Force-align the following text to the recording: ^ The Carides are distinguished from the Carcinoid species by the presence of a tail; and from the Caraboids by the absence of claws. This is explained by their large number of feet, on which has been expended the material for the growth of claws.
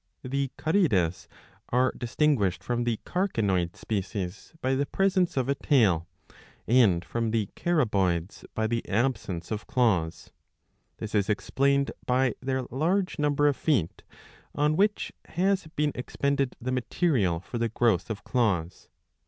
^ 0.25 0.31
The 0.31 0.49
Carides 0.57 1.27
are 1.69 1.93
distinguished 1.95 2.63
from 2.63 2.85
the 2.85 2.99
Carcinoid 3.05 3.75
species 3.75 4.51
by 4.59 4.73
the 4.73 4.87
presence 4.87 5.37
of 5.37 5.47
a 5.47 5.53
tail; 5.53 6.07
and 6.65 7.05
from 7.05 7.29
the 7.29 7.49
Caraboids 7.55 8.43
by 8.55 8.65
the 8.65 8.83
absence 8.89 9.51
of 9.51 9.67
claws. 9.67 10.31
This 10.97 11.13
is 11.13 11.29
explained 11.29 11.91
by 12.07 12.33
their 12.41 12.63
large 12.71 13.19
number 13.19 13.47
of 13.47 13.55
feet, 13.55 14.01
on 14.55 14.75
which 14.75 15.11
has 15.25 15.67
been 15.75 15.91
expended 15.93 16.55
the 16.59 16.71
material 16.71 17.39
for 17.39 17.59
the 17.59 17.69
growth 17.69 18.09
of 18.09 18.23
claws. 18.23 18.89